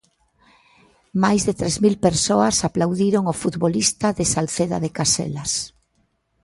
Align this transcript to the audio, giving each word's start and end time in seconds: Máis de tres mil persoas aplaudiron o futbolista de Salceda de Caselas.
Máis 1.23 1.41
de 1.47 1.53
tres 1.59 1.75
mil 1.83 1.95
persoas 2.07 2.55
aplaudiron 2.67 3.23
o 3.31 3.33
futbolista 3.41 4.07
de 4.17 4.25
Salceda 4.33 4.77
de 4.83 4.89
Caselas. 4.97 5.51